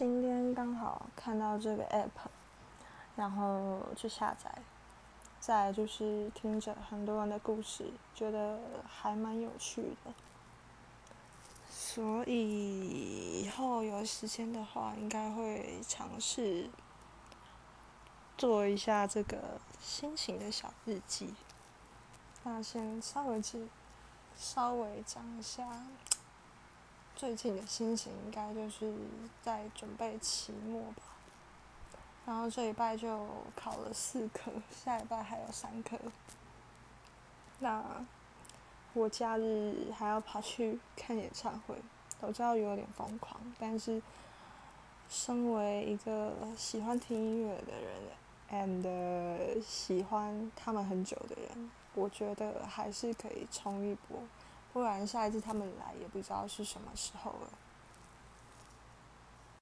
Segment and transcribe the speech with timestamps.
[0.00, 2.30] 今天刚好看到这个 app，
[3.16, 4.50] 然后去下载，
[5.38, 8.58] 再就是听着很多人的故事，觉得
[8.88, 10.14] 还蛮有趣的。
[11.68, 16.70] 所以以后有时间的话，应该会尝试
[18.38, 21.34] 做一下这个心情的小日记。
[22.44, 23.68] 那先稍微记，
[24.34, 25.68] 稍微讲一下。
[27.14, 28.92] 最近的心情应该就是
[29.42, 31.02] 在准备期末吧，
[32.24, 35.98] 然后这礼拜就考了四科，下礼拜还有三科。
[37.58, 37.84] 那
[38.94, 41.76] 我假日还要跑去看演唱会，
[42.20, 44.02] 我知道有点疯狂，但是
[45.08, 54.18] 身为一个喜欢听音乐的人，and 喜欢他们很久的人，我觉得还是可以冲一波。
[54.72, 57.50] 不然下一次他们来也不知道是什么时候了。